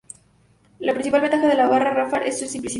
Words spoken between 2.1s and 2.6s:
es su